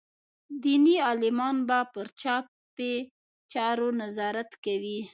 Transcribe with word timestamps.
دیني 0.63 0.95
عالمان 1.07 1.57
به 1.67 1.79
پر 1.93 2.07
چاپي 2.21 2.93
چارو 3.51 3.87
نظارت 4.01 4.49
کوي. 4.63 4.99